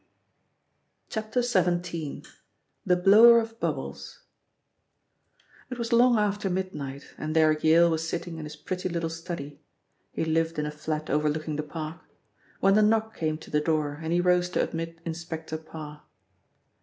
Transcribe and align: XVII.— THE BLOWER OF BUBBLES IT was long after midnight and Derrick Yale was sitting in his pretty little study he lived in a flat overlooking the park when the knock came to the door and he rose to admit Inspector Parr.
XVII.— 1.11 2.23
THE 2.87 2.95
BLOWER 2.95 3.39
OF 3.39 3.59
BUBBLES 3.59 4.23
IT 5.69 5.77
was 5.77 5.93
long 5.93 6.17
after 6.17 6.49
midnight 6.49 7.13
and 7.19 7.35
Derrick 7.35 7.63
Yale 7.63 7.91
was 7.91 8.09
sitting 8.09 8.39
in 8.39 8.45
his 8.45 8.55
pretty 8.55 8.89
little 8.89 9.11
study 9.11 9.61
he 10.11 10.25
lived 10.25 10.57
in 10.57 10.65
a 10.65 10.71
flat 10.71 11.11
overlooking 11.11 11.55
the 11.55 11.61
park 11.61 11.99
when 12.61 12.73
the 12.73 12.81
knock 12.81 13.15
came 13.15 13.37
to 13.37 13.51
the 13.51 13.61
door 13.61 13.99
and 14.01 14.11
he 14.11 14.19
rose 14.19 14.49
to 14.49 14.63
admit 14.63 14.97
Inspector 15.05 15.55
Parr. 15.55 16.01